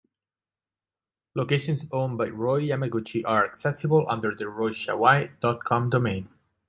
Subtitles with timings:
[1.35, 6.27] Locations owned by Roy Yamaguchi are accessible under the royshawaii dot com domain.